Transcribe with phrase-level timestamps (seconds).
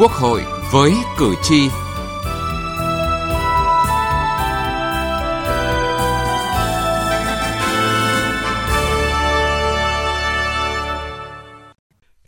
[0.00, 0.42] Quốc hội
[0.72, 1.68] với cử tri.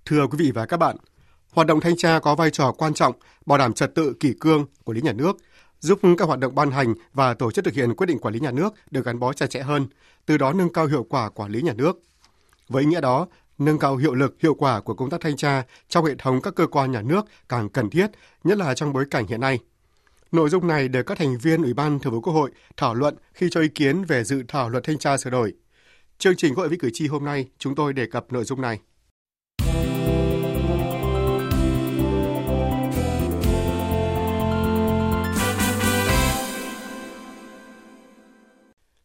[0.07, 0.97] Thưa quý vị và các bạn,
[1.53, 3.15] hoạt động thanh tra có vai trò quan trọng
[3.47, 5.37] bảo đảm trật tự kỷ cương quản lý nhà nước,
[5.81, 8.41] giúp các hoạt động ban hành và tổ chức thực hiện quyết định quản lý
[8.41, 9.87] nhà nước được gắn bó chặt chẽ hơn,
[10.27, 12.03] từ đó nâng cao hiệu quả quản lý nhà nước.
[12.69, 13.27] Với ý nghĩa đó,
[13.59, 16.55] nâng cao hiệu lực, hiệu quả của công tác thanh tra trong hệ thống các
[16.55, 18.07] cơ quan nhà nước càng cần thiết,
[18.45, 19.59] nhất là trong bối cảnh hiện nay.
[20.33, 23.15] Nội dung này được các thành viên Ủy ban Thường vụ Quốc hội thảo luận
[23.35, 25.53] khi cho ý kiến về dự thảo luật thanh tra sửa đổi.
[26.19, 28.81] Chương trình Hội với cử tri hôm nay, chúng tôi đề cập nội dung này.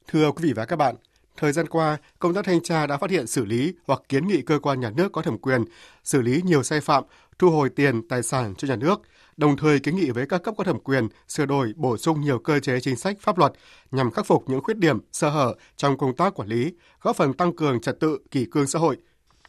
[0.07, 0.95] Thưa quý vị và các bạn,
[1.37, 4.41] thời gian qua, công tác thanh tra đã phát hiện xử lý hoặc kiến nghị
[4.41, 5.65] cơ quan nhà nước có thẩm quyền
[6.03, 7.03] xử lý nhiều sai phạm,
[7.39, 9.01] thu hồi tiền, tài sản cho nhà nước,
[9.37, 12.39] đồng thời kiến nghị với các cấp có thẩm quyền sửa đổi, bổ sung nhiều
[12.39, 13.53] cơ chế chính sách pháp luật
[13.91, 17.33] nhằm khắc phục những khuyết điểm, sơ hở trong công tác quản lý, góp phần
[17.33, 18.97] tăng cường trật tự, kỷ cương xã hội.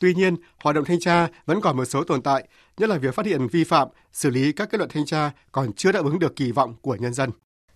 [0.00, 3.14] Tuy nhiên, hoạt động thanh tra vẫn còn một số tồn tại, nhất là việc
[3.14, 6.18] phát hiện vi phạm, xử lý các kết luận thanh tra còn chưa đáp ứng
[6.18, 7.30] được kỳ vọng của nhân dân.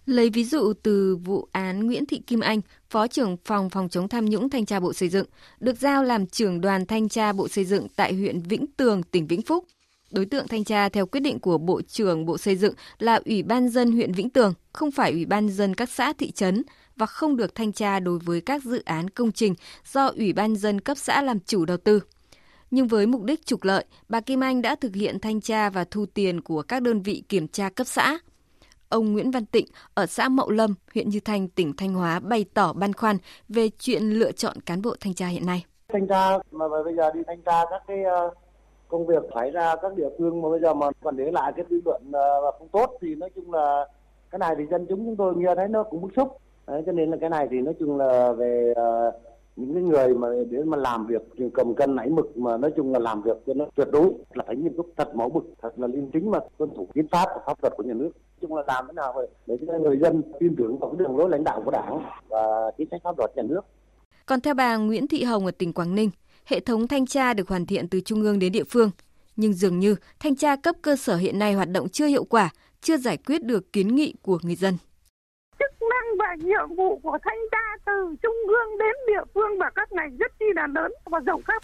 [0.06, 4.09] Lấy ví dụ từ vụ án Nguyễn Thị Kim Anh, Phó trưởng phòng phòng chống
[4.09, 5.27] tham nhũng thanh tra Bộ Xây dựng,
[5.61, 9.27] được giao làm trưởng đoàn thanh tra Bộ Xây dựng tại huyện Vĩnh Tường, tỉnh
[9.27, 9.64] Vĩnh Phúc.
[10.11, 13.42] Đối tượng thanh tra theo quyết định của Bộ trưởng Bộ Xây dựng là Ủy
[13.42, 16.62] ban dân huyện Vĩnh Tường, không phải Ủy ban dân các xã thị trấn
[16.97, 19.55] và không được thanh tra đối với các dự án công trình
[19.92, 22.00] do Ủy ban dân cấp xã làm chủ đầu tư.
[22.70, 25.84] Nhưng với mục đích trục lợi, bà Kim Anh đã thực hiện thanh tra và
[25.84, 28.19] thu tiền của các đơn vị kiểm tra cấp xã–
[28.93, 32.45] ông Nguyễn Văn Tịnh ở xã Mậu Lâm, huyện Như Thanh, tỉnh Thanh Hóa bày
[32.55, 33.17] tỏ băn khoăn
[33.49, 35.65] về chuyện lựa chọn cán bộ thanh tra hiện nay.
[35.89, 38.31] Thanh tra mà bây giờ đi thanh tra các cái ờ,
[38.89, 41.65] công việc phải ra các địa phương mà bây giờ mà còn để lại cái
[41.71, 43.87] dư luận ờ, không tốt thì nói chung là
[44.31, 46.37] cái này thì dân chúng chúng tôi nghe thấy nó cũng bức xúc.
[46.66, 49.15] Đấy, cho nên là cái này thì nói chung là về uh,
[49.57, 51.23] những cái người mà để mà làm việc
[51.55, 54.45] cầm cân nảy mực mà nói chung là làm việc cho nó tuyệt đối, là
[54.47, 57.27] phải nghiêm túc, thật mẫu mực, thật là liêm chính mà tuân thủ hiến pháp
[57.35, 58.11] và pháp luật của nhà nước.
[58.41, 59.15] Chung là làm thế nào
[59.47, 62.71] để cho người dân tin tưởng vào cái đường lối lãnh đạo của đảng và
[62.79, 63.61] chính sách pháp luật nhà nước.
[64.27, 66.11] Còn theo bà Nguyễn Thị Hồng ở tỉnh Quảng Ninh,
[66.45, 68.91] hệ thống thanh tra được hoàn thiện từ trung ương đến địa phương.
[69.37, 72.51] Nhưng dường như thanh tra cấp cơ sở hiện nay hoạt động chưa hiệu quả,
[72.81, 74.75] chưa giải quyết được kiến nghị của người dân
[76.32, 80.16] là nhiệm vụ của thanh tra từ trung ương đến địa phương và các ngành
[80.16, 81.62] rất chi là lớn và rộng khắp.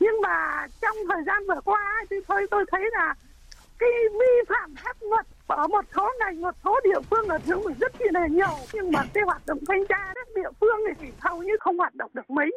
[0.00, 3.14] Nhưng mà trong thời gian vừa qua thì thôi tôi thấy là
[3.78, 7.62] cái vi phạm pháp luật ở một số ngành, một số địa phương ở thiếu
[7.64, 8.56] mình rất chi là nhiều.
[8.72, 11.94] Nhưng mà cái hoạt động thanh tra các địa phương thì hầu như không hoạt
[11.94, 12.50] động được mấy.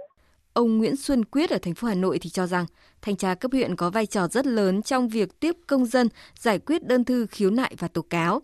[0.54, 2.66] Ông Nguyễn Xuân Quyết ở thành phố Hà Nội thì cho rằng
[3.02, 6.10] thanh tra cấp huyện có vai trò rất lớn trong việc tiếp công dân
[6.40, 8.42] giải quyết đơn thư khiếu nại và tố cáo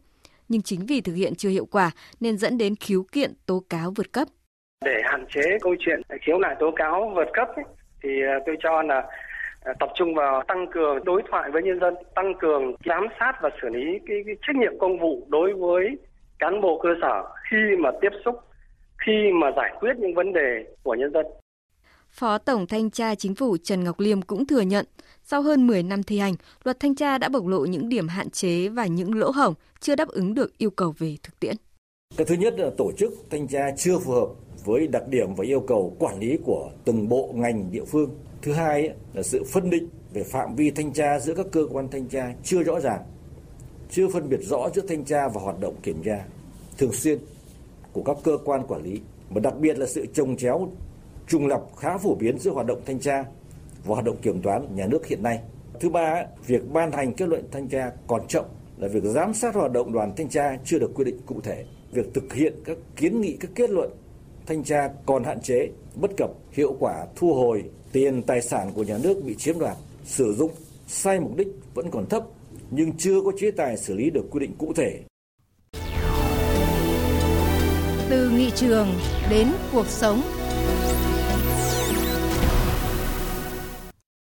[0.54, 3.94] nhưng chính vì thực hiện chưa hiệu quả nên dẫn đến khiếu kiện tố cáo
[3.96, 4.28] vượt cấp.
[4.86, 7.66] Để hạn chế câu chuyện khiếu nại tố cáo vượt cấp ấy,
[8.04, 9.04] thì à, tôi cho là
[9.64, 13.34] à, tập trung vào tăng cường đối thoại với nhân dân, tăng cường giám sát
[13.42, 15.98] và xử lý cái, cái trách nhiệm công vụ đối với
[16.40, 18.36] cán bộ cơ sở khi mà tiếp xúc,
[19.06, 21.26] khi mà giải quyết những vấn đề của nhân dân.
[22.14, 24.86] Phó Tổng Thanh tra Chính phủ Trần Ngọc Liêm cũng thừa nhận,
[25.24, 28.30] sau hơn 10 năm thi hành, luật thanh tra đã bộc lộ những điểm hạn
[28.30, 31.56] chế và những lỗ hổng chưa đáp ứng được yêu cầu về thực tiễn.
[32.18, 34.28] Cái thứ nhất là tổ chức thanh tra chưa phù hợp
[34.66, 38.10] với đặc điểm và yêu cầu quản lý của từng bộ ngành địa phương.
[38.42, 41.88] Thứ hai là sự phân định về phạm vi thanh tra giữa các cơ quan
[41.92, 43.02] thanh tra chưa rõ ràng,
[43.92, 46.26] chưa phân biệt rõ giữa thanh tra và hoạt động kiểm tra
[46.78, 47.20] thường xuyên
[47.94, 49.00] của các cơ quan quản lý,
[49.30, 50.72] và đặc biệt là sự trồng chéo
[51.28, 53.24] trùng lập khá phổ biến giữa hoạt động thanh tra
[53.86, 55.40] và hoạt động kiểm toán nhà nước hiện nay.
[55.80, 58.46] Thứ ba, việc ban hành kết luận thanh tra còn chậm
[58.78, 61.66] là việc giám sát hoạt động đoàn thanh tra chưa được quy định cụ thể.
[61.92, 63.90] Việc thực hiện các kiến nghị các kết luận
[64.46, 68.84] thanh tra còn hạn chế, bất cập, hiệu quả thu hồi tiền tài sản của
[68.84, 70.52] nhà nước bị chiếm đoạt, sử dụng
[70.88, 72.24] sai mục đích vẫn còn thấp
[72.72, 75.00] nhưng chưa có chế tài xử lý được quy định cụ thể.
[78.10, 78.88] Từ nghị trường
[79.30, 80.22] đến cuộc sống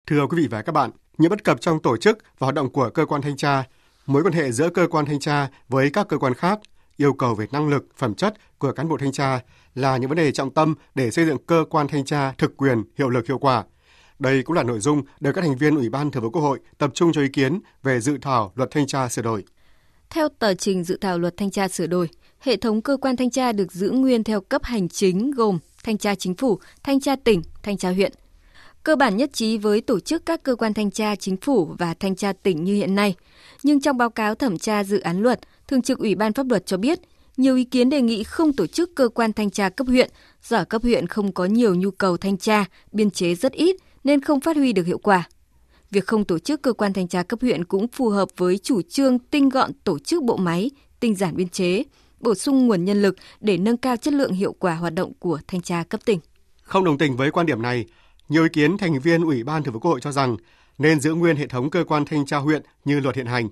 [0.07, 2.69] Thưa quý vị và các bạn, những bất cập trong tổ chức và hoạt động
[2.69, 3.63] của cơ quan thanh tra,
[4.05, 6.59] mối quan hệ giữa cơ quan thanh tra với các cơ quan khác,
[6.97, 9.39] yêu cầu về năng lực, phẩm chất của cán bộ thanh tra
[9.75, 12.83] là những vấn đề trọng tâm để xây dựng cơ quan thanh tra thực quyền,
[12.97, 13.63] hiệu lực hiệu quả.
[14.19, 16.59] Đây cũng là nội dung được các thành viên Ủy ban Thường vụ Quốc hội
[16.77, 19.43] tập trung cho ý kiến về dự thảo luật thanh tra sửa đổi.
[20.09, 22.09] Theo tờ trình dự thảo luật thanh tra sửa đổi,
[22.39, 25.97] hệ thống cơ quan thanh tra được giữ nguyên theo cấp hành chính gồm thanh
[25.97, 28.11] tra chính phủ, thanh tra tỉnh, thanh tra huyện–
[28.85, 31.93] cơ bản nhất trí với tổ chức các cơ quan thanh tra chính phủ và
[31.93, 33.15] thanh tra tỉnh như hiện nay.
[33.63, 36.65] Nhưng trong báo cáo thẩm tra dự án luật, Thường trực Ủy ban Pháp luật
[36.65, 36.99] cho biết,
[37.37, 40.09] nhiều ý kiến đề nghị không tổ chức cơ quan thanh tra cấp huyện,
[40.43, 44.21] do cấp huyện không có nhiều nhu cầu thanh tra, biên chế rất ít nên
[44.21, 45.23] không phát huy được hiệu quả.
[45.91, 48.81] Việc không tổ chức cơ quan thanh tra cấp huyện cũng phù hợp với chủ
[48.81, 51.83] trương tinh gọn tổ chức bộ máy, tinh giản biên chế,
[52.19, 55.39] bổ sung nguồn nhân lực để nâng cao chất lượng hiệu quả hoạt động của
[55.47, 56.19] thanh tra cấp tỉnh.
[56.61, 57.85] Không đồng tình với quan điểm này,
[58.29, 60.37] nhiều ý kiến thành viên Ủy ban Thường vụ Quốc hội cho rằng
[60.77, 63.49] nên giữ nguyên hệ thống cơ quan thanh tra huyện như luật hiện hành.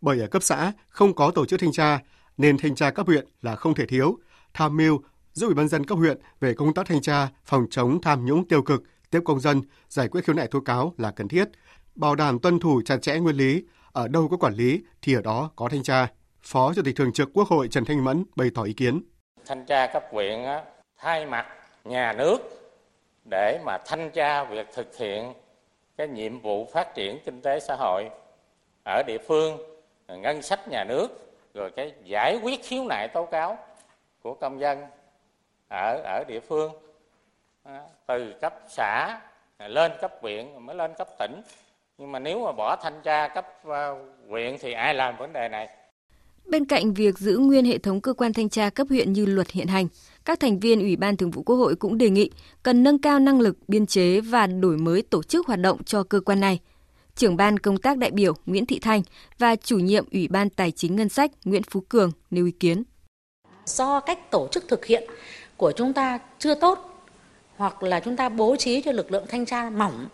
[0.00, 1.98] Bởi ở cấp xã không có tổ chức thanh tra
[2.36, 4.18] nên thanh tra cấp huyện là không thể thiếu,
[4.54, 8.00] tham mưu giúp Ủy ban dân cấp huyện về công tác thanh tra, phòng chống
[8.00, 11.28] tham nhũng tiêu cực, tiếp công dân, giải quyết khiếu nại tố cáo là cần
[11.28, 11.48] thiết,
[11.94, 15.22] bảo đảm tuân thủ chặt chẽ nguyên lý, ở đâu có quản lý thì ở
[15.22, 16.08] đó có thanh tra.
[16.42, 19.02] Phó Chủ tịch Thường trực Quốc hội Trần Thanh Mẫn bày tỏ ý kiến.
[19.46, 20.38] Thanh tra cấp huyện
[20.98, 21.46] thay mặt
[21.84, 22.63] nhà nước
[23.24, 25.32] để mà thanh tra việc thực hiện
[25.96, 28.10] cái nhiệm vụ phát triển kinh tế xã hội
[28.84, 29.58] ở địa phương,
[30.08, 31.08] ngân sách nhà nước,
[31.54, 33.58] rồi cái giải quyết khiếu nại tố cáo
[34.22, 34.86] của công dân
[35.68, 36.72] ở ở địa phương.
[38.06, 39.20] Từ cấp xã
[39.58, 41.42] lên cấp huyện mới lên cấp tỉnh.
[41.98, 43.96] Nhưng mà nếu mà bỏ thanh tra cấp ờ,
[44.28, 45.68] huyện thì ai làm vấn đề này?
[46.44, 49.50] Bên cạnh việc giữ nguyên hệ thống cơ quan thanh tra cấp huyện như luật
[49.50, 49.86] hiện hành,
[50.24, 52.30] các thành viên Ủy ban Thường vụ Quốc hội cũng đề nghị
[52.62, 56.02] cần nâng cao năng lực biên chế và đổi mới tổ chức hoạt động cho
[56.02, 56.60] cơ quan này.
[57.16, 59.02] Trưởng ban công tác đại biểu Nguyễn Thị Thanh
[59.38, 62.82] và chủ nhiệm Ủy ban Tài chính Ngân sách Nguyễn Phú Cường nêu ý kiến.
[63.66, 65.10] Do cách tổ chức thực hiện
[65.56, 67.06] của chúng ta chưa tốt
[67.56, 70.06] hoặc là chúng ta bố trí cho lực lượng thanh tra mỏng,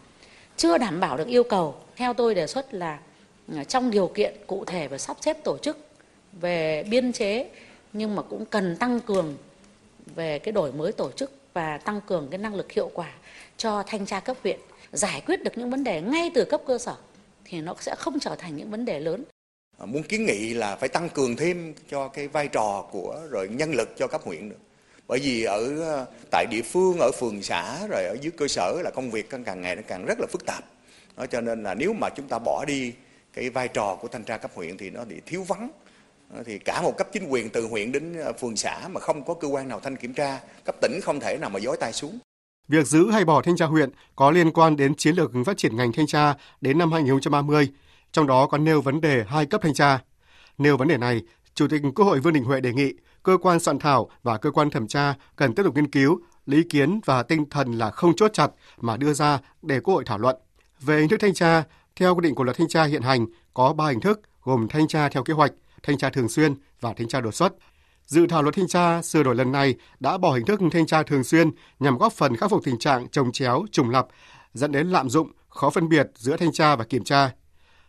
[0.57, 1.75] chưa đảm bảo được yêu cầu.
[1.97, 2.99] Theo tôi đề xuất là
[3.49, 5.79] ừ, trong điều kiện cụ thể và sắp xếp tổ chức
[6.41, 7.51] về biên chế
[7.93, 9.37] nhưng mà cũng cần tăng cường
[10.15, 13.13] về cái đổi mới tổ chức và tăng cường cái năng lực hiệu quả
[13.57, 14.61] cho thanh tra cấp huyện,
[14.93, 16.95] giải quyết được những vấn đề ngay từ cấp cơ sở
[17.45, 19.25] thì nó sẽ không trở thành những vấn đề lớn.
[19.79, 23.49] À, muốn kiến nghị là phải tăng cường thêm cho cái vai trò của, rồi
[23.49, 24.57] nhân lực cho cấp huyện nữa.
[25.09, 28.81] Bởi vì ở ờ, tại địa phương, ở phường xã, rồi ở dưới cơ sở
[28.85, 30.65] là công việc càng ngày nó càng rất là phức tạp.
[31.17, 32.93] Đó, cho nên là nếu mà chúng ta bỏ đi
[33.33, 35.71] cái vai trò của thanh tra cấp huyện thì nó bị thiếu vắng
[36.47, 39.35] thì cả một cấp chính quyền từ huyện đến ờ, phường xã mà không có
[39.35, 42.19] cơ quan nào thanh kiểm tra, cấp tỉnh không thể nào mà dối tay xuống.
[42.69, 45.77] Việc giữ hay bỏ thanh tra huyện có liên quan đến chiến lược phát triển
[45.77, 47.69] ngành thanh tra đến năm 2030,
[48.13, 49.99] trong đó có nêu vấn đề hai cấp thanh tra.
[50.59, 51.23] Nêu vấn đề này,
[51.55, 52.93] Chủ tịch Quốc hội Vương Đình Huệ đề nghị
[53.23, 56.63] cơ quan soạn thảo và cơ quan thẩm tra cần tiếp tục nghiên cứu, lý
[56.63, 58.51] kiến và tinh thần là không chốt chặt
[58.81, 60.37] mà đưa ra để Quốc hội thảo luận.
[60.81, 61.63] Về hình thức thanh tra,
[61.97, 64.89] theo quy định của luật thanh tra hiện hành có 3 hình thức gồm thanh
[64.89, 67.53] tra theo kế hoạch, thanh tra thường xuyên và thanh tra đột xuất.
[68.07, 71.03] Dự thảo luật thanh tra sửa đổi lần này đã bỏ hình thức thanh tra
[71.03, 74.09] thường xuyên nhằm góp phần khắc phục tình trạng trồng chéo, trùng lập,
[74.55, 77.31] dẫn đến lạm dụng, khó phân biệt giữa thanh tra và kiểm tra.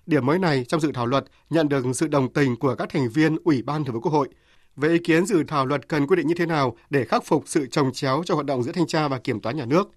[0.06, 3.10] Điểm mới này trong dự thảo luật nhận được sự đồng tình của các thành
[3.10, 4.30] viên Ủy ban Thường vụ Quốc hội.
[4.76, 7.44] Về ý kiến dự thảo luật cần quy định như thế nào để khắc phục
[7.46, 9.90] sự trồng chéo cho hoạt động giữa thanh tra và kiểm toán nhà nước,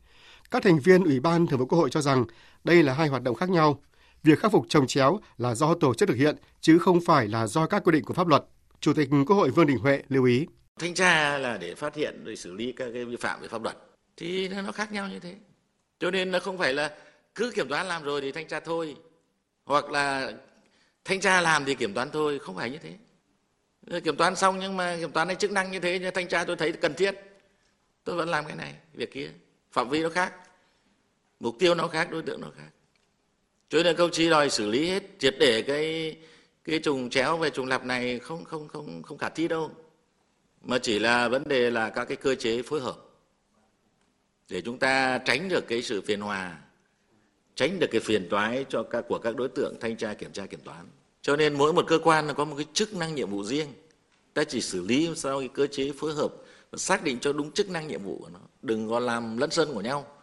[0.50, 2.24] các thành viên Ủy ban Thường vụ Quốc hội cho rằng
[2.64, 3.80] đây là hai hoạt động khác nhau.
[4.24, 7.46] Việc khắc phục trồng chéo là do tổ chức thực hiện chứ không phải là
[7.46, 8.44] do các quy định của pháp luật.
[8.80, 10.46] Chủ tịch Quốc hội Vương Đình Huệ lưu ý.
[10.78, 13.62] Thanh tra là để phát hiện rồi xử lý các cái vi phạm về pháp
[13.62, 13.76] luật
[14.16, 15.34] thì nó khác nhau như thế.
[15.98, 16.96] Cho nên nó không phải là
[17.34, 18.96] cứ kiểm toán làm rồi thì thanh tra thôi
[19.64, 20.32] hoặc là
[21.04, 24.00] thanh tra làm thì kiểm toán thôi, không phải như thế.
[24.00, 26.44] Kiểm toán xong nhưng mà kiểm toán hay chức năng như thế nhưng thanh tra
[26.44, 27.14] tôi thấy cần thiết.
[28.04, 29.30] Tôi vẫn làm cái này, việc kia.
[29.72, 30.32] Phạm vi nó khác.
[31.40, 32.68] Mục tiêu nó khác, đối tượng nó khác
[33.68, 36.16] cho nên công chí đòi xử lý hết, triệt để cái
[36.64, 39.70] cái trùng chéo về trùng lặp này không không không không khả thi đâu.
[40.60, 42.96] Mà chỉ là vấn đề là các cái cơ chế phối hợp.
[44.48, 46.58] Để chúng ta tránh được cái sự phiền hòa,
[47.54, 50.46] tránh được cái phiền toái cho các, của các đối tượng thanh tra, kiểm tra,
[50.46, 50.86] kiểm toán.
[51.22, 53.68] Cho nên mỗi một cơ quan nó có một cái chức năng nhiệm vụ riêng.
[54.34, 56.34] Ta chỉ xử lý sau cái cơ chế phối hợp
[56.70, 58.40] và xác định cho đúng chức năng nhiệm vụ của nó.
[58.62, 60.13] Đừng có làm lẫn sân của nhau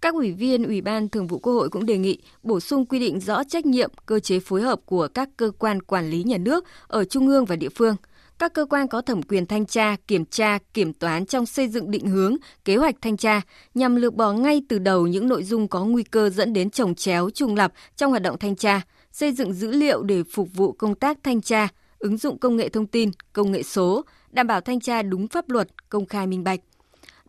[0.00, 2.98] các ủy viên Ủy ban Thường vụ Quốc hội cũng đề nghị bổ sung quy
[2.98, 6.38] định rõ trách nhiệm, cơ chế phối hợp của các cơ quan quản lý nhà
[6.38, 7.96] nước ở trung ương và địa phương.
[8.38, 11.90] Các cơ quan có thẩm quyền thanh tra, kiểm tra, kiểm toán trong xây dựng
[11.90, 13.40] định hướng, kế hoạch thanh tra
[13.74, 16.94] nhằm lược bỏ ngay từ đầu những nội dung có nguy cơ dẫn đến trồng
[16.94, 18.80] chéo, trùng lập trong hoạt động thanh tra,
[19.12, 22.68] xây dựng dữ liệu để phục vụ công tác thanh tra, ứng dụng công nghệ
[22.68, 26.44] thông tin, công nghệ số, đảm bảo thanh tra đúng pháp luật, công khai minh
[26.44, 26.60] bạch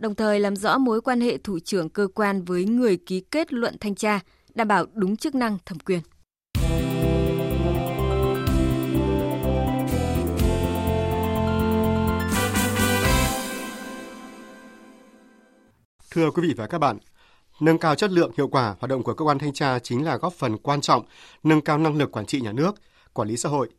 [0.01, 3.53] đồng thời làm rõ mối quan hệ thủ trưởng cơ quan với người ký kết
[3.53, 4.19] luận thanh tra,
[4.53, 5.99] đảm bảo đúng chức năng thẩm quyền.
[16.11, 16.97] Thưa quý vị và các bạn,
[17.59, 20.17] Nâng cao chất lượng, hiệu quả hoạt động của cơ quan thanh tra chính là
[20.17, 21.03] góp phần quan trọng
[21.43, 22.75] nâng cao năng lực quản trị nhà nước,
[23.13, 23.69] quản lý xã hội.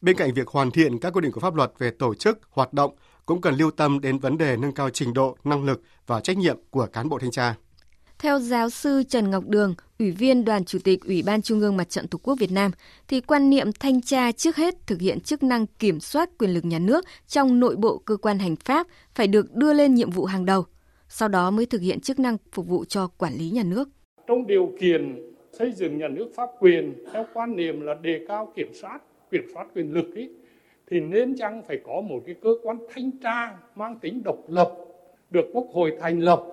[0.00, 2.72] Bên cạnh việc hoàn thiện các quy định của pháp luật về tổ chức, hoạt
[2.72, 2.94] động,
[3.30, 6.38] cũng cần lưu tâm đến vấn đề nâng cao trình độ, năng lực và trách
[6.38, 7.54] nhiệm của cán bộ thanh tra.
[8.18, 11.76] Theo giáo sư Trần Ngọc Đường, Ủy viên Đoàn Chủ tịch Ủy ban Trung ương
[11.76, 12.70] Mặt trận Tổ quốc Việt Nam,
[13.08, 16.64] thì quan niệm thanh tra trước hết thực hiện chức năng kiểm soát quyền lực
[16.64, 20.24] nhà nước trong nội bộ cơ quan hành pháp phải được đưa lên nhiệm vụ
[20.24, 20.64] hàng đầu,
[21.08, 23.88] sau đó mới thực hiện chức năng phục vụ cho quản lý nhà nước.
[24.26, 28.52] Trong điều kiện xây dựng nhà nước pháp quyền theo quan niệm là đề cao
[28.56, 28.98] kiểm soát,
[29.30, 30.30] kiểm soát quyền lực ấy,
[30.90, 34.76] thì nên chăng phải có một cái cơ quan thanh tra mang tính độc lập
[35.30, 36.46] được quốc hội thành lập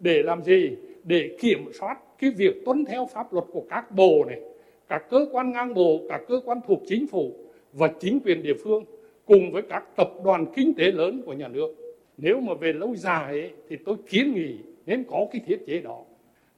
[0.00, 0.76] để làm gì?
[1.04, 4.40] Để kiểm soát cái việc tuân theo pháp luật của các bộ này
[4.88, 7.32] các cơ quan ngang bộ các cơ quan thuộc chính phủ
[7.72, 8.84] và chính quyền địa phương
[9.26, 11.68] cùng với các tập đoàn kinh tế lớn của nhà nước.
[12.16, 15.78] Nếu mà về lâu dài ấy, thì tôi kiến nghị nên có cái thiết chế
[15.80, 16.04] đó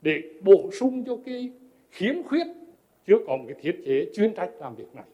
[0.03, 1.51] để bổ sung cho cái
[1.91, 2.47] khiếm khuyết
[3.07, 5.05] chưa có một cái thiết chế chuyên trách làm việc này.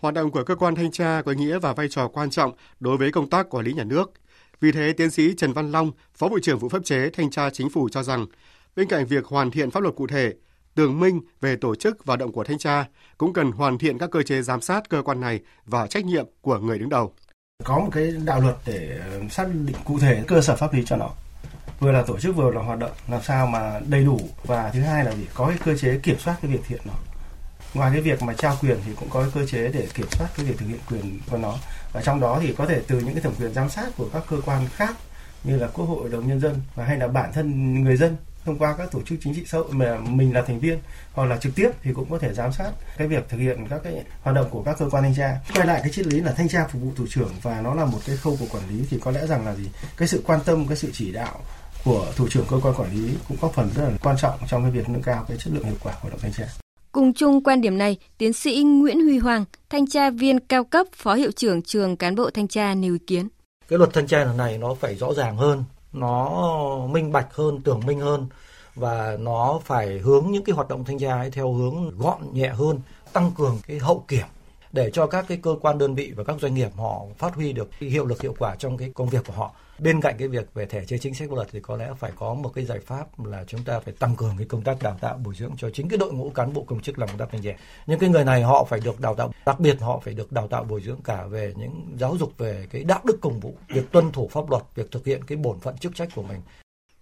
[0.00, 2.52] Hoạt động của cơ quan thanh tra có ý nghĩa và vai trò quan trọng
[2.80, 4.12] đối với công tác quản lý nhà nước.
[4.60, 7.50] Vì thế, tiến sĩ Trần Văn Long, Phó Bộ trưởng Vụ Pháp chế Thanh tra
[7.50, 8.26] Chính phủ cho rằng,
[8.76, 10.34] bên cạnh việc hoàn thiện pháp luật cụ thể,
[10.74, 12.84] tường minh về tổ chức và động của thanh tra,
[13.18, 16.26] cũng cần hoàn thiện các cơ chế giám sát cơ quan này và trách nhiệm
[16.40, 17.12] của người đứng đầu.
[17.64, 19.00] Có một cái đạo luật để
[19.30, 21.10] xác định cụ thể cơ sở pháp lý cho nó
[21.80, 24.80] vừa là tổ chức vừa là hoạt động làm sao mà đầy đủ và thứ
[24.80, 26.92] hai là gì có cái cơ chế kiểm soát cái việc thiện nó
[27.74, 30.28] ngoài cái việc mà trao quyền thì cũng có cái cơ chế để kiểm soát
[30.36, 31.54] cái việc thực hiện quyền của nó.
[31.92, 34.22] Và trong đó thì có thể từ những cái thẩm quyền giám sát của các
[34.30, 34.96] cơ quan khác
[35.44, 38.58] như là quốc hội, đồng nhân dân và hay là bản thân người dân thông
[38.58, 40.78] qua các tổ chức chính trị xã hội mà mình là thành viên
[41.12, 43.80] hoặc là trực tiếp thì cũng có thể giám sát cái việc thực hiện các
[43.84, 45.36] cái hoạt động của các cơ quan thanh tra.
[45.54, 47.84] Quay lại cái triết lý là thanh tra phục vụ thủ trưởng và nó là
[47.84, 49.68] một cái khâu của quản lý thì có lẽ rằng là gì?
[49.96, 51.40] Cái sự quan tâm, cái sự chỉ đạo
[51.84, 54.62] của thủ trưởng cơ quan quản lý cũng có phần rất là quan trọng trong
[54.62, 56.67] cái việc nâng cao cái chất lượng hiệu quả hoạt động thanh tra.
[56.92, 60.86] Cùng chung quan điểm này, tiến sĩ Nguyễn Huy Hoàng, thanh tra viên cao cấp,
[60.92, 63.28] phó hiệu trưởng trường cán bộ thanh tra nêu ý kiến.
[63.68, 66.30] Cái luật thanh tra lần này nó phải rõ ràng hơn, nó
[66.90, 68.26] minh bạch hơn, tưởng minh hơn
[68.74, 72.48] và nó phải hướng những cái hoạt động thanh tra ấy theo hướng gọn nhẹ
[72.48, 72.80] hơn,
[73.12, 74.26] tăng cường cái hậu kiểm
[74.72, 77.52] để cho các cái cơ quan đơn vị và các doanh nghiệp họ phát huy
[77.52, 80.54] được hiệu lực hiệu quả trong cái công việc của họ bên cạnh cái việc
[80.54, 82.78] về thể chế chính sách pháp luật thì có lẽ phải có một cái giải
[82.80, 85.70] pháp là chúng ta phải tăng cường cái công tác đào tạo bồi dưỡng cho
[85.70, 87.50] chính cái đội ngũ cán bộ công chức làm công tác thanh tra
[87.86, 90.48] những cái người này họ phải được đào tạo đặc biệt họ phải được đào
[90.48, 93.92] tạo bồi dưỡng cả về những giáo dục về cái đạo đức công vụ việc
[93.92, 96.40] tuân thủ pháp luật việc thực hiện cái bổn phận chức trách của mình.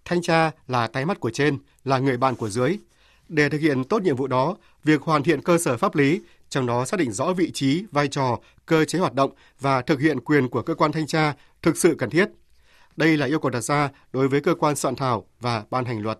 [0.04, 2.78] Thanh tra là tay mắt của trên là người bạn của dưới.
[3.28, 6.66] Để thực hiện tốt nhiệm vụ đó việc hoàn thiện cơ sở pháp lý trong
[6.66, 9.30] đó xác định rõ vị trí, vai trò, cơ chế hoạt động
[9.60, 12.28] và thực hiện quyền của cơ quan thanh tra thực sự cần thiết.
[12.96, 16.02] Đây là yêu cầu đặt ra đối với cơ quan soạn thảo và ban hành
[16.02, 16.18] luật.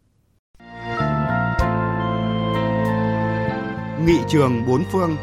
[4.05, 5.17] Nghị trường bốn phương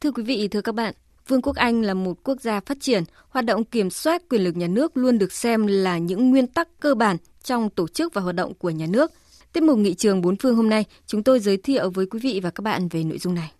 [0.00, 0.94] Thưa quý vị, thưa các bạn,
[1.28, 4.56] Vương quốc Anh là một quốc gia phát triển, hoạt động kiểm soát quyền lực
[4.56, 8.22] nhà nước luôn được xem là những nguyên tắc cơ bản trong tổ chức và
[8.22, 9.12] hoạt động của nhà nước.
[9.52, 12.40] Tiếp mục nghị trường bốn phương hôm nay, chúng tôi giới thiệu với quý vị
[12.42, 13.52] và các bạn về nội dung này.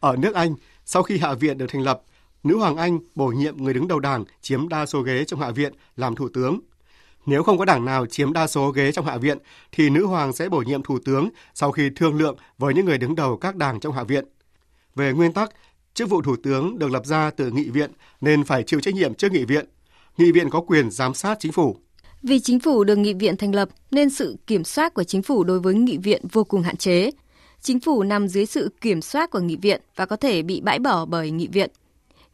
[0.00, 2.02] Ở nước Anh, sau khi Hạ viện được thành lập,
[2.42, 5.50] nữ hoàng Anh bổ nhiệm người đứng đầu đảng chiếm đa số ghế trong Hạ
[5.50, 6.60] viện làm thủ tướng.
[7.26, 9.38] Nếu không có đảng nào chiếm đa số ghế trong Hạ viện,
[9.72, 12.98] thì nữ hoàng sẽ bổ nhiệm thủ tướng sau khi thương lượng với những người
[12.98, 14.24] đứng đầu các đảng trong Hạ viện.
[14.94, 15.50] Về nguyên tắc,
[15.94, 19.14] chức vụ thủ tướng được lập ra từ nghị viện nên phải chịu trách nhiệm
[19.14, 19.64] trước nghị viện.
[20.16, 21.76] Nghị viện có quyền giám sát chính phủ.
[22.22, 25.44] Vì chính phủ được nghị viện thành lập nên sự kiểm soát của chính phủ
[25.44, 27.10] đối với nghị viện vô cùng hạn chế
[27.66, 30.78] chính phủ nằm dưới sự kiểm soát của nghị viện và có thể bị bãi
[30.78, 31.70] bỏ bởi nghị viện.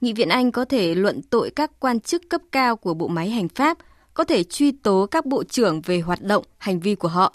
[0.00, 3.30] Nghị viện Anh có thể luận tội các quan chức cấp cao của bộ máy
[3.30, 3.78] hành pháp,
[4.14, 7.34] có thể truy tố các bộ trưởng về hoạt động, hành vi của họ.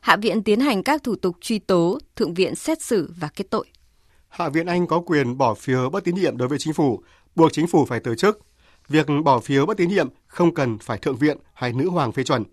[0.00, 3.44] Hạ viện tiến hành các thủ tục truy tố, thượng viện xét xử và kết
[3.50, 3.66] tội.
[4.28, 7.02] Hạ viện Anh có quyền bỏ phiếu bất tín nhiệm đối với chính phủ,
[7.34, 8.40] buộc chính phủ phải từ chức.
[8.88, 12.24] Việc bỏ phiếu bất tín nhiệm không cần phải thượng viện hay nữ hoàng phê
[12.24, 12.44] chuẩn.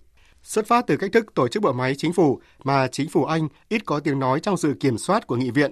[0.44, 3.48] Xuất phát từ cách thức tổ chức bộ máy chính phủ mà chính phủ Anh
[3.70, 5.72] ít có tiếng nói trong sự kiểm soát của nghị viện.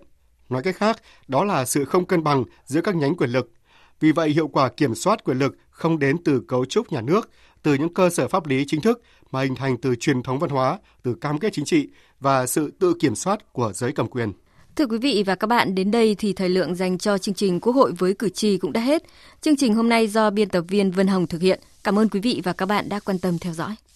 [0.50, 3.52] Nói cách khác, đó là sự không cân bằng giữa các nhánh quyền lực.
[4.00, 7.30] Vì vậy, hiệu quả kiểm soát quyền lực không đến từ cấu trúc nhà nước,
[7.64, 9.02] từ những cơ sở pháp lý chính thức
[9.32, 12.72] mà hình thành từ truyền thống văn hóa, từ cam kết chính trị và sự
[12.80, 14.32] tự kiểm soát của giới cầm quyền.
[14.76, 17.60] Thưa quý vị và các bạn, đến đây thì thời lượng dành cho chương trình
[17.60, 19.04] Quốc hội với cử tri cũng đã hết.
[19.42, 21.60] Chương trình hôm nay do biên tập viên Vân Hồng thực hiện.
[21.84, 23.76] Cảm ơn quý vị và các bạn đã quan tâm theo dõi.